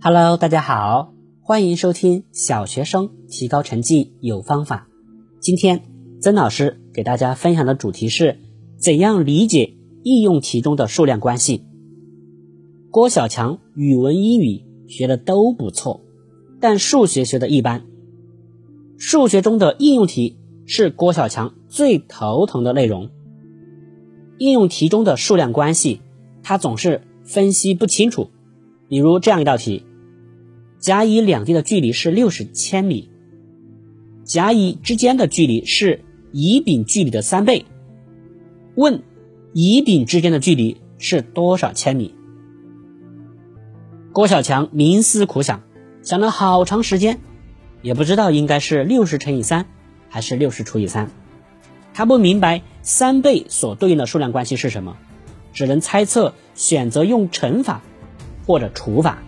[0.00, 4.86] Hello，大家好，欢迎收听小学生提高成绩有方法。
[5.40, 5.82] 今天
[6.20, 8.38] 曾老师给大家分享的主题是
[8.76, 9.74] 怎样理解
[10.04, 11.64] 应用题中的数量关系。
[12.92, 16.00] 郭小强语文、英语学的都不错，
[16.60, 17.84] 但数学学的一般。
[18.98, 23.10] 数学中的应用题是郭小强最头疼的内容。
[24.38, 26.02] 应用题中的数量关系，
[26.44, 28.30] 他总是分析不清楚。
[28.88, 29.84] 比如这样一道题。
[30.78, 33.10] 甲乙两地的距离是六十千米，
[34.24, 37.66] 甲乙之间的距离是乙丙距离的三倍。
[38.76, 39.02] 问
[39.52, 42.14] 乙丙之间的距离是多少千米？
[44.12, 45.62] 郭小强冥思苦想，
[46.02, 47.18] 想了好长时间，
[47.82, 49.66] 也不知道应该是六十乘以三
[50.08, 51.10] 还是六十除以三。
[51.92, 54.96] 他不明白三倍所对应的数量关系是什么，
[55.52, 57.82] 只能猜测选择用乘法
[58.46, 59.24] 或者除法。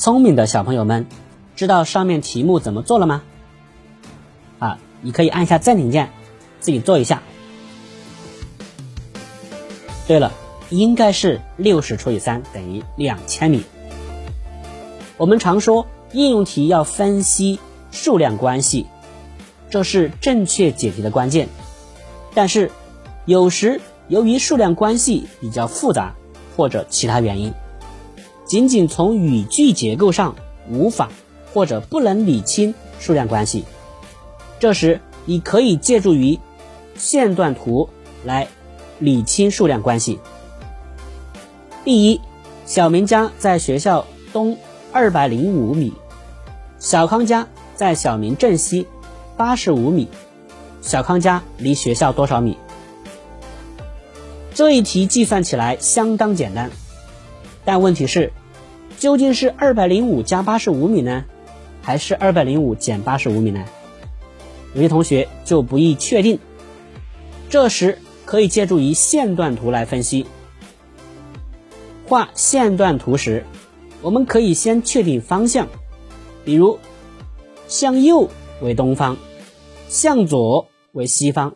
[0.00, 1.06] 聪明的小朋友们，
[1.56, 3.20] 知道上面题目怎么做了吗？
[4.58, 6.10] 啊，你可以按下暂停键，
[6.58, 7.22] 自己做一下。
[10.08, 10.32] 对了，
[10.70, 13.62] 应该是六十除以三等于两千米。
[15.18, 18.86] 我们常说应用题要分析数量关系，
[19.68, 21.46] 这是正确解题的关键。
[22.32, 22.70] 但是
[23.26, 26.14] 有时由于数量关系比较复杂，
[26.56, 27.52] 或者其他原因。
[28.50, 30.34] 仅仅从语句结构上
[30.68, 31.08] 无法
[31.54, 33.64] 或者不能理清数量关系，
[34.58, 36.36] 这时你可以借助于
[36.96, 37.88] 线段图
[38.24, 38.48] 来
[38.98, 40.18] 理清数量关系。
[41.84, 42.20] 第一，
[42.66, 44.58] 小明家在学校东
[44.90, 45.94] 二百零五米，
[46.80, 48.88] 小康家在小明镇西
[49.36, 50.08] 八十五米，
[50.82, 52.56] 小康家离学校多少米？
[54.52, 56.68] 这一题计算起来相当简单，
[57.70, 58.32] 但问题是。
[58.98, 61.24] 究竟是二百零五加八十五米呢，
[61.80, 63.64] 还是二百零五减八十五米呢？
[64.74, 66.40] 有些同学就不易确定。
[67.48, 70.26] 这时可以借助于线段图来分析。
[72.08, 73.44] 画线段图时，
[74.02, 75.68] 我们可以先确定方向，
[76.44, 76.80] 比如
[77.68, 78.28] 向右
[78.60, 79.16] 为东方，
[79.88, 81.54] 向左为西方，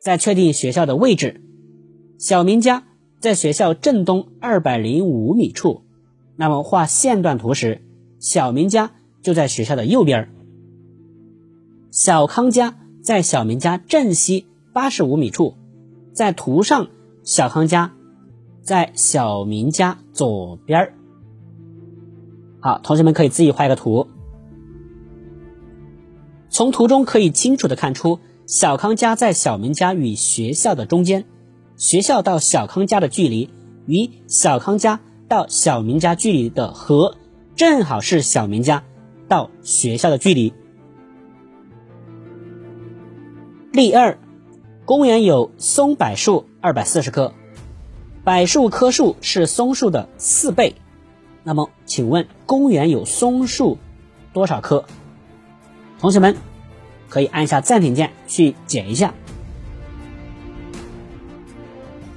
[0.00, 1.40] 再确定学校的位置。
[2.18, 2.87] 小明家
[3.20, 5.82] 在学校正东二百零五米处。
[6.36, 7.82] 那么画线段图时，
[8.20, 8.92] 小明家
[9.22, 10.30] 就在学校的右边
[11.90, 15.54] 小康家在小明家正西八十五米处，
[16.12, 16.88] 在图上
[17.24, 17.92] 小康家
[18.62, 20.94] 在小明家左边
[22.60, 24.06] 好，同学们可以自己画一个图。
[26.50, 31.24] 从图中可以清楚的看出，小康家在小明家与学校的中间，
[31.78, 33.48] 学校到小康家的距离
[33.86, 35.00] 与小康家。
[35.28, 37.18] 到小明家距离的和
[37.54, 38.82] 正好是小明家
[39.28, 40.54] 到学校的距离。
[43.70, 44.18] 例二，
[44.86, 47.34] 公园有松柏树二百四十棵，
[48.24, 50.76] 柏树棵数是松树的四倍。
[51.44, 53.76] 那么，请问公园有松树
[54.32, 54.86] 多少棵？
[56.00, 56.36] 同学们
[57.10, 59.12] 可以按下暂停键去解一下。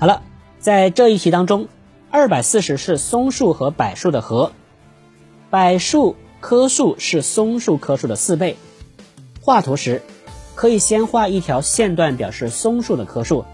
[0.02, 0.24] 好了，
[0.60, 1.68] 在这一题当中。
[2.10, 4.52] 二百四十是松树和柏树的和，
[5.52, 8.58] 柏树棵数是松树棵数的四倍。
[9.42, 10.02] 画图时，
[10.56, 13.46] 可以先画一条线段表示松树的棵数，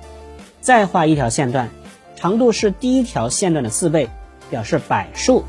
[0.61, 1.69] 再画一条线段，
[2.15, 4.09] 长度是第一条线段的四倍，
[4.49, 5.43] 表示柏树。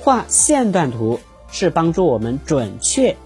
[0.00, 1.20] 画线段图
[1.52, 3.16] 是帮助我们准确、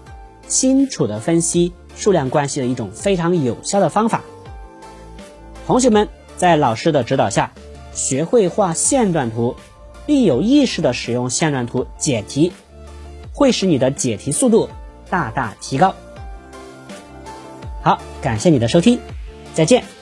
[0.47, 4.21] 清楚的分析数量关系的一种非常有效的方法。
[5.67, 6.07] 同学们。
[6.37, 7.51] 在老师的指导下，
[7.93, 9.55] 学会画线段图，
[10.05, 12.53] 并有意识的使用线段图解题，
[13.33, 14.69] 会使你的解题速度
[15.09, 15.95] 大大提高。
[17.81, 18.99] 好，感谢你的收听，
[19.55, 19.96] 再见。